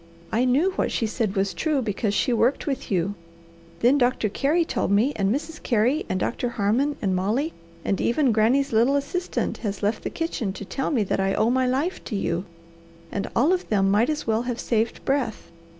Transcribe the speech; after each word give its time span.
I 0.31 0.45
knew 0.45 0.71
what 0.71 0.91
she 0.91 1.05
said 1.05 1.35
was 1.35 1.53
true, 1.53 1.79
because 1.79 2.15
she 2.15 2.33
worked 2.33 2.65
with 2.65 2.89
you. 2.89 3.13
Then 3.81 3.99
Doctor 3.99 4.29
Carey 4.29 4.65
told 4.65 4.89
me, 4.89 5.13
and 5.15 5.31
Mrs. 5.31 5.61
Carey, 5.61 6.07
and 6.09 6.19
Doctor 6.19 6.49
Harmon, 6.49 6.95
and 7.03 7.15
Molly, 7.15 7.53
and 7.85 8.01
even 8.01 8.31
Granny's 8.31 8.73
little 8.73 8.95
assistant 8.95 9.57
has 9.57 9.83
left 9.83 10.01
the 10.03 10.09
kitchen 10.09 10.53
to 10.53 10.65
tell 10.65 10.89
me 10.89 11.03
that 11.03 11.19
I 11.19 11.35
owe 11.35 11.51
my 11.51 11.67
life 11.67 12.03
to 12.05 12.15
you, 12.15 12.45
and 13.11 13.29
all 13.35 13.53
of 13.53 13.69
them 13.69 13.91
might 13.91 14.09
as 14.09 14.25
well 14.25 14.41
have 14.41 14.59
saved 14.59 15.05
breath. 15.05 15.51